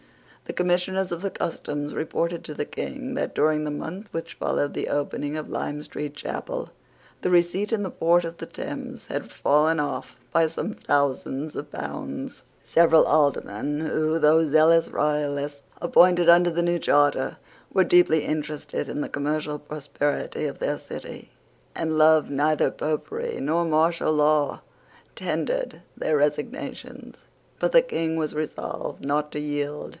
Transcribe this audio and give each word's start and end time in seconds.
The 0.45 0.53
Commissioners 0.53 1.11
of 1.13 1.21
the 1.21 1.29
Customs 1.29 1.93
reported 1.93 2.43
to 2.43 2.53
the 2.53 2.65
King 2.65 3.13
that, 3.13 3.33
during 3.35 3.63
the 3.63 3.71
month 3.71 4.09
which 4.11 4.33
followed 4.33 4.73
the 4.73 4.89
opening 4.89 5.37
of 5.37 5.47
Lime 5.47 5.81
Street 5.83 6.15
Chapel, 6.15 6.71
the 7.21 7.29
receipt 7.29 7.71
in 7.71 7.83
the 7.83 7.91
port 7.91 8.25
of 8.25 8.37
the 8.37 8.47
Thames 8.47 9.05
had 9.07 9.31
fallen 9.31 9.79
off 9.79 10.17
by 10.33 10.47
some 10.47 10.73
thousands 10.73 11.55
of 11.55 11.71
pounds. 11.71 12.41
Several 12.63 13.05
Aldermen, 13.05 13.79
who, 13.79 14.19
though 14.19 14.45
zealous 14.45 14.89
royalists 14.89 15.61
appointed 15.79 16.27
under 16.27 16.49
the 16.49 16.63
new 16.63 16.79
charter, 16.79 17.37
were 17.71 17.83
deeply 17.85 18.25
interested 18.25 18.89
in 18.89 18.99
the 19.01 19.07
commercial 19.09 19.59
prosperity 19.59 20.47
of 20.47 20.59
their 20.59 20.79
city, 20.79 21.29
and 21.75 21.97
loved 21.97 22.29
neither 22.31 22.71
Popery 22.71 23.37
nor 23.39 23.63
martial 23.63 24.11
law, 24.11 24.63
tendered 25.15 25.83
their 25.95 26.17
resignations. 26.17 27.25
But 27.59 27.71
the 27.71 27.83
King 27.83 28.17
was 28.17 28.33
resolved 28.33 29.05
not 29.05 29.31
to 29.33 29.39
yield. 29.39 29.89